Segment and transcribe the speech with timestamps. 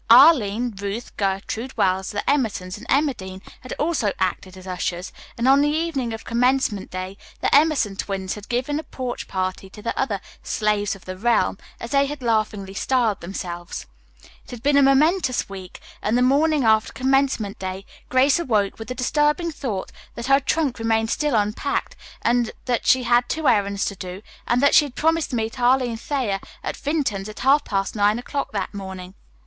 [0.09, 5.47] Arline, Ruth, Gertrude Wells, the Emersons and Emma Dean had also acted as ushers, and
[5.47, 9.79] on the evening of commencement day the Emerson twins had given a porch party to
[9.79, 13.85] the other "slaves of the realm," as they had laughingly styled themselves.
[14.45, 18.87] It had been a momentous week, and the morning after commencement day Grace awoke with
[18.87, 21.95] the disturbing thought that her trunk remained still unpacked,
[22.65, 25.95] that she had two errands to do, and that she had promised to meet Arline
[25.95, 29.13] Thayer at Vinton's at half past nine o'clock that morning.